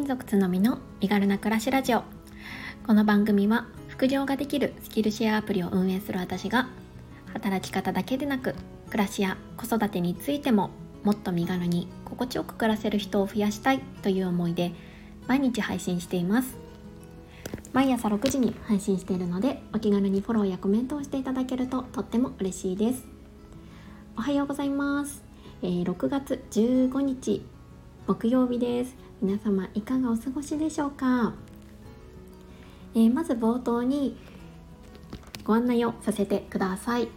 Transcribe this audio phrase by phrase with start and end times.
[0.00, 2.04] 親族つのみの身軽な暮らしラジオ。
[2.86, 6.70] この番組は副業ができるスキルシェアアプリを運営する私が
[7.34, 8.54] 働き方だけでなく
[8.88, 10.70] 暮らしや子育てについても
[11.04, 14.72] もっと身軽に心地よく暮らせる人を増やしたいという思いで
[15.26, 16.56] 毎日配信しています。
[17.74, 23.04] 毎朝6時に配信しているのでお気軽にフォローやコメントをしていただけるととっても嬉しいです。
[24.16, 25.22] おはようございます、
[25.60, 27.44] えー、6月15日
[28.06, 29.09] 木曜日です。
[29.22, 31.34] 皆様いかがお過ごしでしょうか、
[32.94, 34.16] えー、まず冒頭に
[35.44, 37.08] ご案内をさせてください、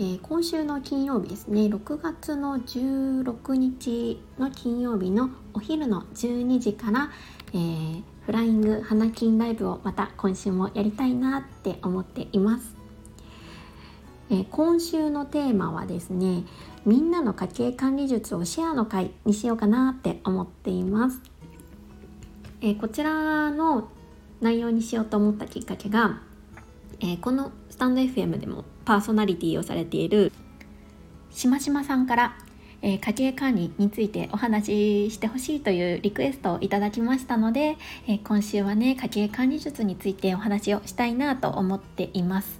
[0.00, 1.66] えー、今週の金曜日ですね。
[1.66, 7.10] 6月の16日の金曜日のお昼の12時から、
[7.52, 12.76] えー、フライング花金ライブをまた今週もやりたいなって思っています。
[14.30, 16.44] え今週のテーマはですね
[16.88, 21.20] みんなの家計管理術をシェアの会にしようかなって思っています、
[22.62, 23.90] えこちらの
[24.40, 26.22] 内容にしようと思ったきっかけが、
[27.00, 30.32] えこのスタンド FM でもパーソナリティをされている
[31.30, 32.38] しましまさんから
[32.80, 37.76] えー、家計管理についてお話ししてほしいというリクエストをいただきましたので、
[38.06, 42.57] えー、今週はね家計管理術についてお話をしたいなと思っています。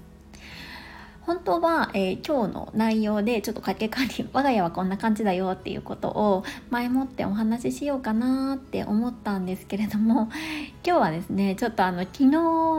[1.28, 10.30] 本当は、えー、今日の内容でちょっと家計管理我が家はこんな感じだよっていうことを前もってお話ししようかなって思ったんですけれども
[10.82, 12.26] 今日はですねちょっとあの昨日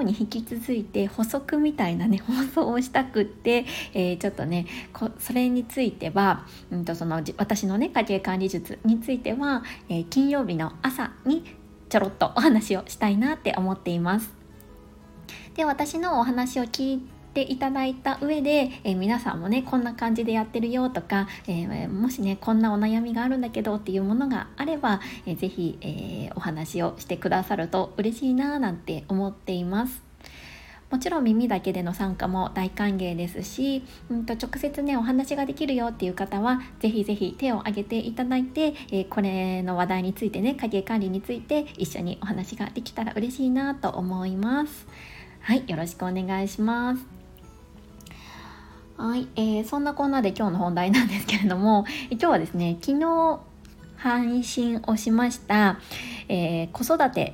[0.03, 4.65] に引き続いて補足みたいなね 放送をしたくって、えー、ちょっとね
[5.19, 11.43] それについては、うんと、その私のね家計管理術については、えー、金曜日の朝に
[11.89, 14.33] ちょろっとお話をしたいなって思っています。
[15.53, 30.09] で私のお話を聞いていただいた上で、えー、皆さんもねこんな感じでやってるよとか、えー、もしねこんなお悩みがあるんだけどっていうものがあれば、えー、ぜひ、えお話をしてくださると嬉しいななんて思っています。
[30.89, 44.87] もちろん耳だけでの参加も大歓迎ですし、うんと直接ねお話ができるよっていう方はぜひぜひ手を挙げていただいて、えー、これの話題についてね家計管理について一緒にお話ができたら嬉しいなと思います。
[45.41, 47.18] はい、よろしくお願いします。
[48.99, 53.39] はい、えー、そんなこんなで今日の本題なんですけれども 今日はですね昨日
[53.95, 55.79] 配信をしました、
[56.27, 57.33] えー、子育て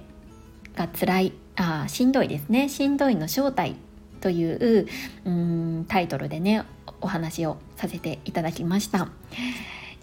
[0.76, 3.78] が辛いあしんどいですねしんどいの正体
[4.22, 4.86] という
[5.26, 6.62] うんタイトルでね
[7.02, 9.10] お話をさせていただきました。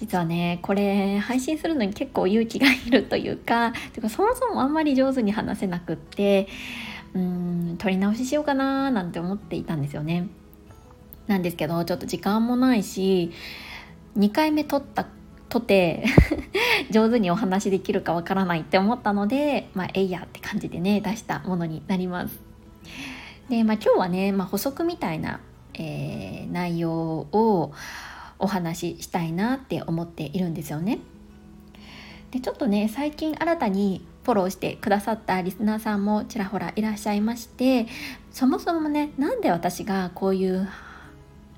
[0.00, 6.48] 実はねこれ配信するのに結構勇気がいるというかてかそもそもあんまり上手に話せなくって
[7.14, 10.26] うん撮り直ししようかななんて思っていたんですよね。
[11.26, 13.30] なんですけどちょっと時間もないし
[14.16, 15.06] 2回目撮った
[15.48, 16.04] とて
[16.90, 22.40] 上手にお話できるかわからないって思ったのでまあえいやって感じでね出したものになります。
[23.48, 25.40] でまあ今日はね、まあ、補足みたいな、
[25.74, 27.72] えー、内容を
[28.38, 31.00] お話ししたいなって思っているんですよね。
[32.30, 37.86] でちょっとね最近新たにフォローしてくださったリスナーさんもちらほらいらっしゃいまして
[38.30, 40.68] そもそもねなんで私がこういう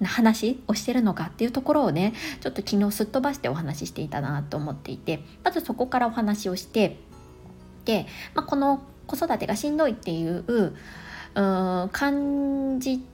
[0.02, 6.98] 話をしてるのかっていうところをねちょっと昨日すっ飛ばしてお話ししていたなと思っていてまずそこからお話をして
[7.84, 13.04] で、まあ、この子育てがしんどいっていうう感じ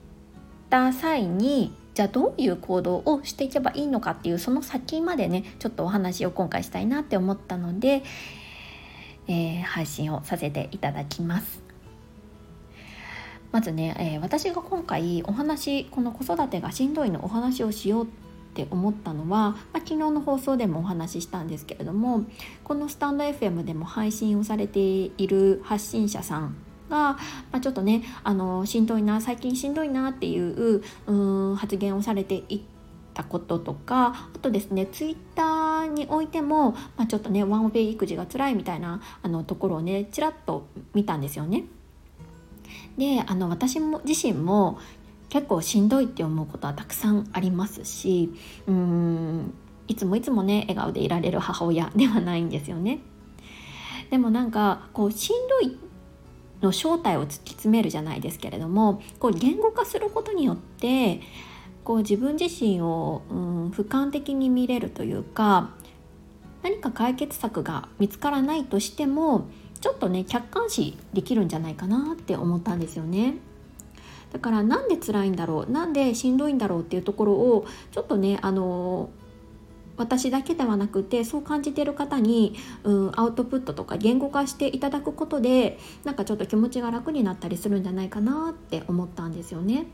[0.69, 8.03] た際にじゃあどういう行動をしていけばいいのかっていうその先までねちょっとお話を今回したいなって思ったので、
[9.27, 11.70] えー、配信をさせていただきます。
[13.51, 18.07] まずね、えー、私が今回お話この子育てがしんどいのお話をしようっ
[18.53, 22.25] て思ったのは、まあ、昨日の放送でもお話ししたんですけれども
[22.63, 26.55] このスタンド FM でも配信をされている発信者さん
[26.89, 27.17] が、ま
[27.53, 32.61] あ、ちょっとねあのしんどいな最近しんどいなっていうう発言をされていっ
[33.13, 41.63] たこととかあとですねツイッターにおいても、まあ、ちょっとねワンオペ育児が辛いみたいなあのところをねちらっと見たんですよね。
[42.97, 44.79] であの私も自身も
[45.29, 48.31] 結構しんどいって思うことはたくさんありますし
[48.67, 49.53] うーん
[49.87, 52.99] いつもいつもね笑顔でいられる母親ではないんですよね。
[54.09, 55.77] でもなんかこうしんどい
[56.61, 61.21] の正体を突き詰めるじゃないですけれどもこう言語化することによって
[61.83, 65.71] こう自分自身を、うん、俯瞰的に見れるというか
[66.61, 69.47] 何か解決策が見つからないとしても
[69.81, 73.35] ちょっとね客観視できるんじゃないかなって思ったんですよね。
[74.31, 79.09] だからなんで辛いんだろうなんでしんどいんだろうっていうところをちょっとねあの
[79.97, 89.85] 私だけではなくてそう感じてる方に、うん、アウトプットとか言語化していただくことでなんかちょっと気持ちが楽になったりするんじゃないかなって思ったんですよね。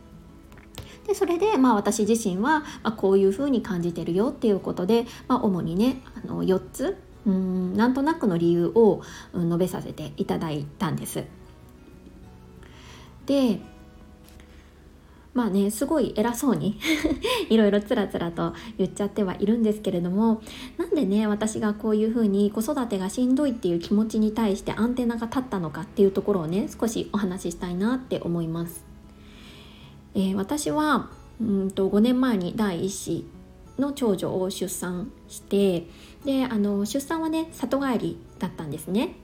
[1.07, 9.01] でそれで、まあ、私自身は、まあ、こういうふうに感じてるよっていうことで、まあ、主にねあの4つうんなんとなくの理由を、
[9.33, 11.23] 述べさせていただいたんです。
[13.25, 13.59] で
[15.37, 16.79] まあねすごい偉そうに
[17.49, 20.41] いろいろつらつらと言っちゃってはいるんですけれども
[20.77, 28.83] なんでね私がこういうふうに子育てがしんどいっていう気持ちに対してアンテナが立ったのかっていうところをね少しお話ししたいなって思います。
[30.15, 33.36] えー、私はうんと5年前に第1子
[33.79, 35.87] の長女を出産して
[36.25, 39.15] であの出産はね里帰りだったんですね。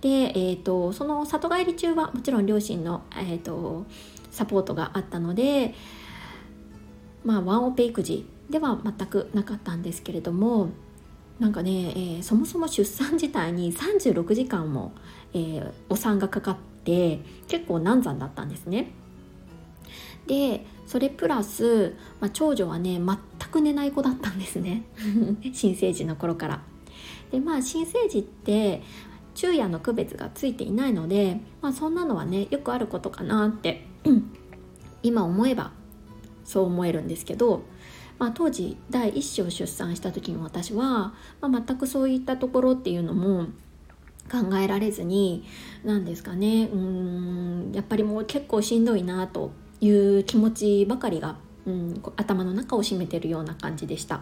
[0.00, 3.84] で、えーと、その里帰り中はもちろん両親の、えーと、
[4.30, 5.74] サポートがあったので
[7.24, 10.70] まあワンオペ育児では全くなかったんですけれども
[11.38, 14.92] なんかね、えー、そもそも出産自体に36時間も、
[15.34, 18.90] えー、お産がかかって結構難産だったんですね。
[20.26, 23.18] でそれプラス、まあ、長女はね全
[23.50, 24.84] く寝ない子だったんですね
[25.52, 26.62] 新生児の頃から。
[27.30, 28.82] でまあ新生児って
[29.34, 33.86] 昼夜の区別がついていないので、まあ、そんなのはねよくあることかなって
[35.02, 35.72] 今思えば
[36.42, 37.64] そう思えるんですけど、
[38.18, 41.12] まあ、当時第一子を出産した時の私は、
[41.42, 43.48] まあ、全くそういったところっていうのも
[44.30, 45.44] 考えられずに
[45.84, 51.36] 何ですかねうんやっぱりもう結構しんどいなという気持ちばかりが、
[51.66, 54.20] うん、頭の中を占めてるような感じでした。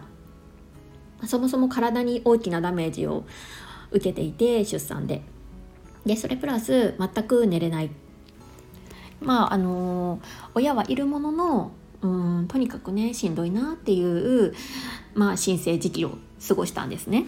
[1.25, 3.25] そもそも体に大きなダメージを
[3.91, 5.23] 受けていて出産で
[6.05, 7.89] でそれプラス全く寝れない
[9.19, 10.19] まああの
[10.53, 11.71] 親はいるものの
[12.01, 14.53] うんとにかくねしんどいなっていう、
[15.15, 16.17] まあ、申請時期を
[16.47, 17.25] 過ごしたんですね。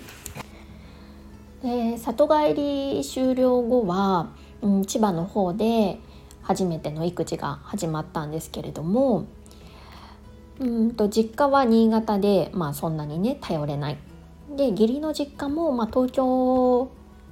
[1.63, 4.29] で里帰り終了後は、
[4.61, 5.99] うん、千葉の方で
[6.49, 9.27] 初めての育児が始まったんですけれども
[10.59, 13.97] うんと実家は新潟で、まあ、そんなにね頼れない。
[14.57, 16.89] で義理の実家も、まあ、東京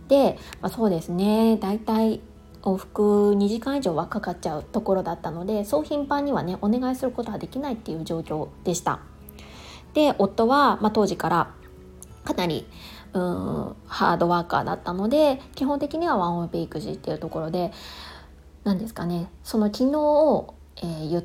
[0.07, 2.21] で、まあ、そうですね大体
[2.61, 8.99] 往復2時間以上はかかっちゃうところだったのでそう頻繁にはねお願いすることはできないっていう状況でした。
[9.95, 11.51] で夫は、まあ、当時から
[12.23, 12.67] かなり
[13.13, 17.71] うーんハードワーカーだったので基本的にはワンオペ育児っていうところで
[18.67, 20.53] 何ですかねその昨日、
[20.83, 21.23] えー、言っ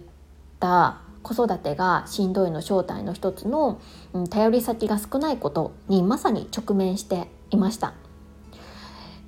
[0.61, 3.81] た子育てがしんどいの正体の一つの、
[4.12, 7.94] うん、頼り先が少ないことにまさに直面していました。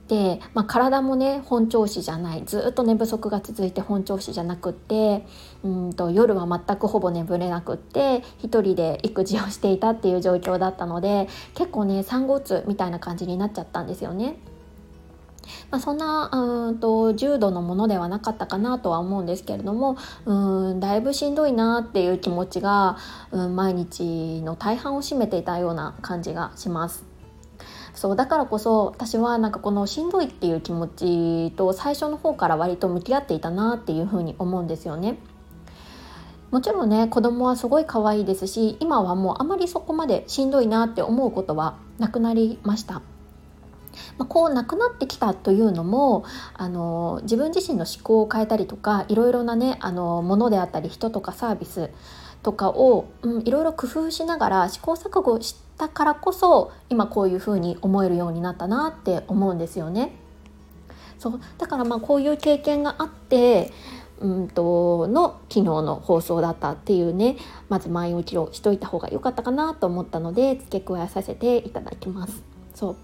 [0.06, 5.26] で、まあ、体もね本調子じゃないずっと寝不足が続いて本調子じゃなくって
[5.64, 14.36] うんと夜は全くほぼ眠れなくって一人で育児をしていたっていう状況だったので結構ね産後うつみたいな感じになっちゃったんですよね。
[15.70, 22.96] まあ、そんなうんと重度のものではなかったかなとは思うんですけれどもうんだいぶしんどいなっていう気持ちが
[23.30, 27.04] うん毎日の大半を占めていたような感じがします。
[27.94, 35.16] そうだからこそ私はなんかこのしんどいっていう気持ちと最初の方から割と向き合っていたなっていうふうに思うんですよね。
[36.50, 43.13] もちろんね子供はすごい可愛いですし今はもうあまりそこまでしんどいなって思うことはなくなりました。
[44.18, 46.24] まあ、こうなくなってきたというのも
[46.54, 51.90] あの自分自身の思考を変えたりとかいろいろなねあのものであったり人とかサービス
[52.42, 60.12] とかを、うん、いろいろ工夫しながら試行錯誤したからこそ今こういうふうに思えるようになったなって思うんですよね。
[61.18, 63.72] そうだからまあこういう経験があって
[64.20, 67.36] うんとの昨日の放送だったっていうね
[67.68, 72.42] まず前置きをしといた方が良かったかなと思ったので付け加えさせていただきます。
[72.74, 72.96] そう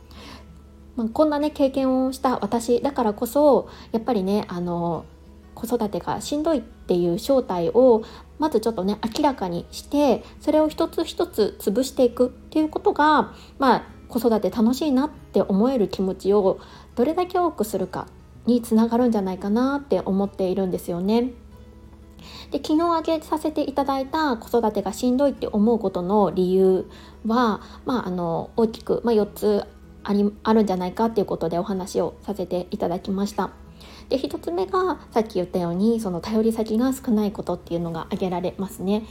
[0.96, 5.04] まあ、こんなね経験をした私だからこそやっぱりねあの
[5.54, 8.02] 子育てがしんどいっていう正体を
[8.38, 16.58] まずちょっとね明らかにしてそれを一つ一つ潰していくっていうことがまあ子育て楽しいなって思える気持ちを
[16.96, 18.06] どれだけ多くするか
[18.46, 21.32] につながるんじゃないかなって思っているんですよね。
[22.50, 26.86] で昨日挙げさせていただいた子育てがしんどいって思うことの理由
[27.26, 29.64] は、まあ、あの大きく、まあ、4つ
[30.04, 33.50] ありあるんじゃないかっていうことでお話をさせていただきました。
[34.08, 39.04] で1つ目がさっき言ったようにその頼り先が少ないことっていうのが挙げられますね。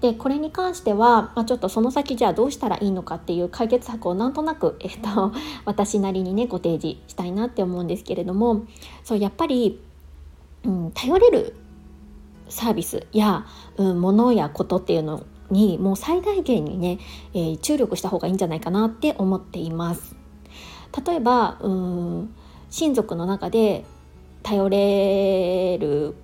[0.00, 5.32] でこれに関しては、まあ、ちょっとその先じゃあどうしたらいいのかっていう解決策をなんとなく、 えっと、
[5.64, 8.64] 私なりにねご提示したいなって思うんですけれども
[9.04, 9.80] そうやっぱり、
[10.64, 11.54] うん、頼れる
[12.48, 16.98] サービスや、うん、物やことっていうのにもう最大限にね、
[17.32, 20.25] えー、注力した方がいいんじゃないかなって思っています。
[21.04, 22.34] 例えばうん
[22.70, 23.84] 親族の中で
[24.42, 26.14] 頼れる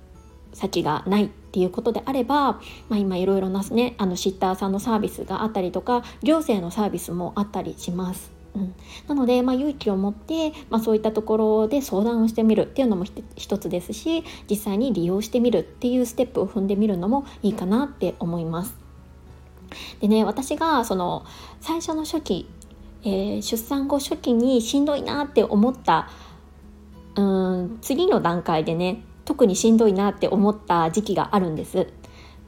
[0.53, 8.31] 先がないっていうことであれば、まあ、今いろいろなねあのシッターさんのサービスがあったりとか行政のサービスもあったりします。
[8.55, 8.75] うん、
[9.09, 18.77] なので、まあ、勇気を持って、まあ、そういったところで相談をしてみるっていうのも一つですし実際に利用してみるっていうステップを踏んでみるのもいいかなって思います。
[20.01, 21.25] でね私がその
[21.61, 22.47] 最初の初期、
[23.05, 26.09] えー、出産後初期にしんどいなって思った
[27.17, 31.89] うん次の段階でね特にしんどいなって思った時期があるんです。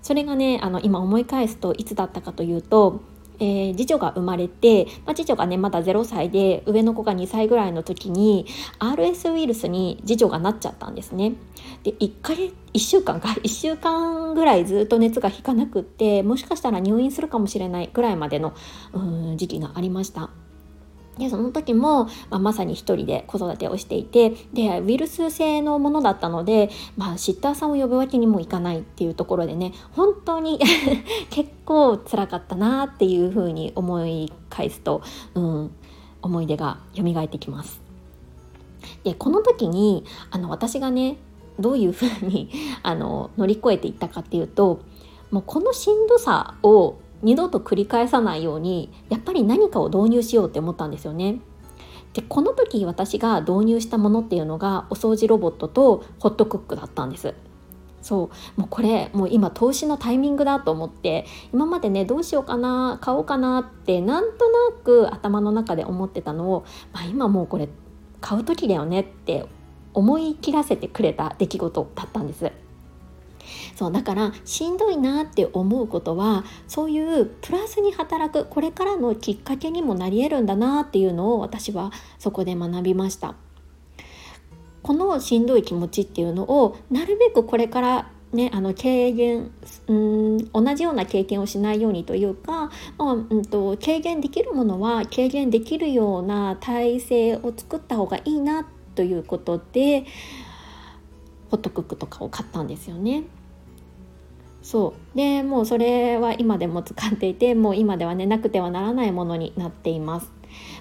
[0.02, 3.00] それがねあの今思い返すといつだったかというと
[3.38, 8.46] えー、次女が生まれて、まあ、次女がねまだ0歳で上の子が2歳ぐらいの時に
[8.78, 11.34] RS ウイルスに次女がなっちゃったんですね。
[11.82, 18.54] で1回1週間か 1週間ぐらいずっと熱が引かなくってもしかしたら入院するかもしれないぐらいまでの
[19.36, 20.30] 時期がありました。
[21.18, 30.58] でその時も、まあ、まさに一人で子育てをしていてでウイルス性のものだったので、まあ、シッターさんを呼ぶわけにもいかないっていうところでね本当に
[31.30, 35.02] 結構辛かったなっていうふうに思い返すと、
[35.34, 35.70] うん、
[36.22, 37.80] 思い出が蘇ってきます。
[39.02, 41.16] でこの時にあの私がね
[41.58, 42.50] どういうふうに
[42.82, 44.80] あの乗り越えていったかっていうと
[45.30, 51.40] もうこのしんどさを二度と繰り返さないようにやっぱり何かを導入しようって思ったんですよね。
[52.12, 57.34] でこの時私が導入したものっていうのがお掃除ロボットとホットクックだったんです。
[58.02, 67.70] そうもうこれもう今投資のタイミングだと思って今までねどうしようかな買おうかなってなんとなく頭の中で思ってたのを、まあ、今もうこれ
[68.20, 69.46] 買う時だよねって
[69.94, 72.52] 思い切らせてくれた出来事だったんです。
[73.74, 83.34] そうだからしんどいなって思うことはそういうプラスに働くこれからのきっかけにもなり得るんだなっていうのを私はそこで学びました。
[84.82, 89.52] このしんどい気持ちっていうのをなるべくこれからね、あの軽減
[89.86, 100.04] うん同じような経験をしないようにというか、まあ、うんと軽減できるものは軽減できるような体制を作った方がいいなということで
[101.54, 103.22] ホットクックとかを買ったんですよね。
[104.60, 110.32] そうでもうそれは今でも使っていてもう今ではねなくてはならないものになっています。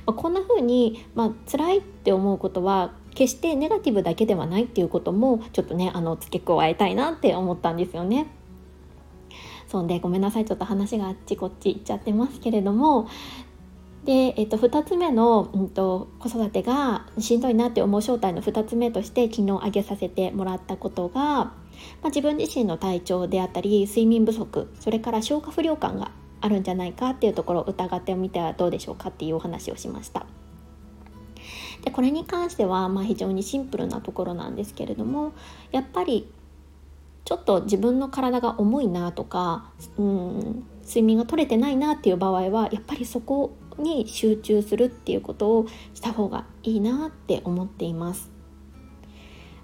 [0.06, 8.28] まあ、こんな風に、まあ辛いって思うことは決してネガティブだけではないっていうこともちょっとねあの付け加えたいなって思ったんですよね。
[9.68, 13.08] そんでごめんなさいちょっと話があっちこっち行っちゃってますけれども
[14.06, 21.54] で、えっと、2つ目の、うんと、子育てがしんどいなって思う正体の2つ目として昨日挙げさせてもらったことが、ま
[22.04, 30.26] あ、自分自身の体調であったり睡眠不足それから消化不良感があるんじゃないかっていうところを疑ってみてはどうでしょうかっていうお話をしました。
[31.84, 35.34] でこれに関しては、まあ、非常にシンプルなところなんですけれども
[35.72, 36.30] やっぱり
[37.34, 48.30] ちょっと自分の体が重いなとかうん睡眠が取れてないなっていう場合はやっぱりそこに集中するっていうことをした方がいいなって思っています。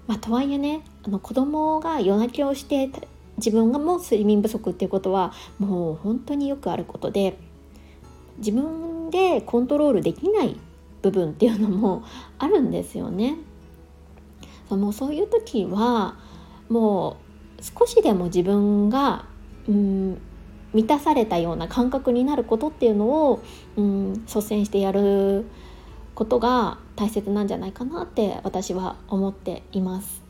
[0.08, 2.90] まあ、とはいえねあの子供が夜泣きをして
[3.36, 7.38] 自分がもう睡眠不足っていうことはもう本当によくあることで
[8.38, 10.56] 自分でコントロールできない
[11.02, 12.02] 部分っていうのも
[12.40, 13.36] あるんですよね。
[14.68, 16.16] そのそういう時は
[16.68, 17.29] もう
[17.60, 19.26] 少しでも自分が
[19.68, 20.18] うん
[20.72, 23.42] 満たされたような感覚になることっていうのを、
[23.76, 25.44] うん、率先してやる
[26.14, 30.22] ことが大切なんじゃないかなって私は思っています。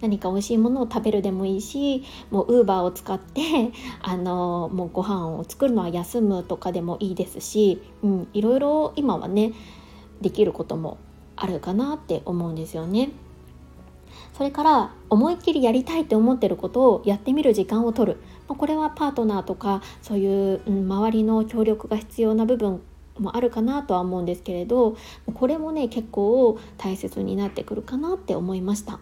[0.00, 9.52] 何か美味しいものを食べるでもいいしもうウーバーを使って あのもうご飯を作るのは休むとかでもいいですし、うん、いろいろ今はね
[10.20, 10.98] できることも
[11.36, 13.10] あるかなって思うんですよね。
[14.32, 22.82] それから思いっきりやりたいって思ってることをやってみる時間を取るこれはパートナーとかそういう、周りの協力が必要な部分
[23.18, 24.96] もあるかなとは思うんですけれど
[25.34, 28.98] これもね結構大切になってくるかなって思いました。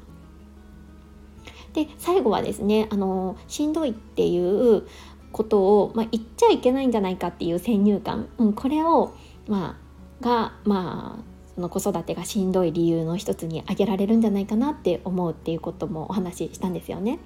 [1.73, 4.87] で最後はですねあのしんどいっていう
[5.33, 9.14] ことを、まあ、言っちゃいけないんじゃないかっていう先入観、うん、これを、
[9.49, 9.78] ま
[10.21, 17.19] あ、がまあその子育てがしんどい理由の一つに挙げられるんじゃないかなって思うっていうこともお話ししたんですよね。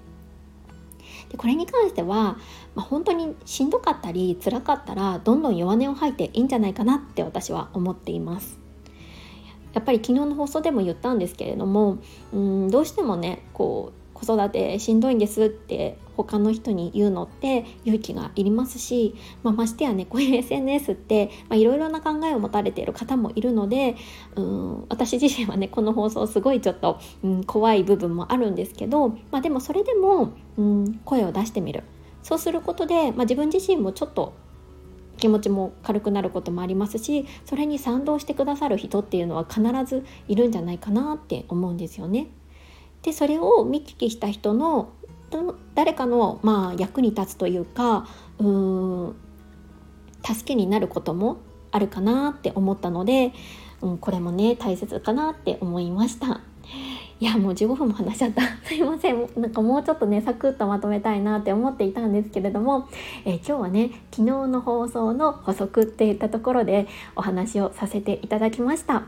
[1.31, 2.39] でこれに関しては、
[2.75, 8.59] まあ、本当にしんどかったり辛かったらどんどん弱音を吐いていいんじゃないかなって私は思っています。
[9.73, 11.99] やっぱり昨日の放送でも言ったんですけれども
[12.33, 23.97] うんどうしてもねこう子育てしんどいんですって他の人に言うのって勇気がいりますし、まあ、ましてやねこういう SNS っていろいろな考えを持たれている方もいるので
[24.35, 31.85] うん私自身はねこの放送すごいちょっと、うん、怖い部分もあるんですけど、まあ、でもそれでも、うん、声を出してみる
[32.23, 34.33] そうすることで、まあ、自分自身もちょっと
[35.19, 42.29] 気持ちも軽くなることもありますしそれに賛同してくださる人っていうのは必ずいるんじゃないかなって思うんですよね。
[43.07, 44.89] でそれを見聞きした人の
[45.77, 48.09] 誰かのまあ役に立つというか
[48.39, 49.17] うーん
[50.25, 51.39] 助けになることも
[51.71, 53.33] あるかなって思ったので、
[53.81, 56.41] うん、これもね大切かなって思いました。
[57.21, 62.89] いやもう15分も話しちゃった すいませんなんかもうちょっとねサクッとまとめたいなって思っていたんですけれども、
[63.25, 69.05] えー、今日はね昨日の放送の補足っていったところでお話をさせていただきました。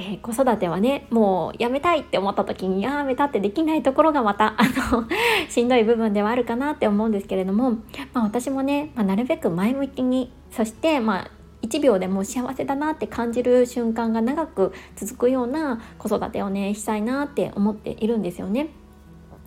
[0.00, 5.04] えー、子育てはねもうやめたいって思った時にやめたってできないところがまた あの
[5.50, 7.72] しんどい部分ではあるかなって思うんですけれども、
[8.14, 11.30] まあ、私もね、まあ、なるべく前向きにそしてまあ
[11.62, 18.70] 1秒でも幸せだなって感じる瞬間が長く続くような子育てをねしたいなって思っているんですよね。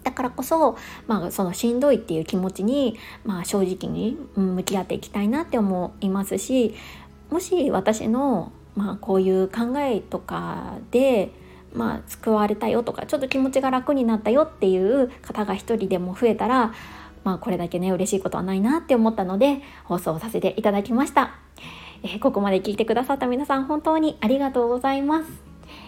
[0.04, 6.76] だからこそ、まあ、そのしんどいっていう気持ちに、まあ、正直に向き合っていきたいなって思いますし
[7.30, 11.32] もし私の、まあ、こういう考えとかで、
[11.74, 16.74] まあ、救われたよとかちょっと気持ちが楽になったよっていう方が一人でも増えたら、
[17.24, 21.36] まあ、これだけね嬉しいことはないなって思ったので放送させていただきました。
[22.06, 25.30] えここまで聞いてくださった皆さん本当にありがとうございます。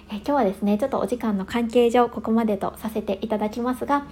[0.10, 4.06] え今日はですねちょっとお時間の関係上ここまでとさせていただきますが、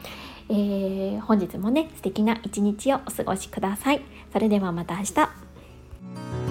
[0.50, 4.01] えー、本日もね素敵な一日をお過ごしください。
[4.34, 6.42] それではまた明日。